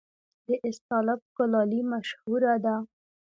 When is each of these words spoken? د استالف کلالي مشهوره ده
د 0.47 0.49
استالف 0.67 1.21
کلالي 1.37 1.81
مشهوره 1.91 2.55
ده 2.65 2.75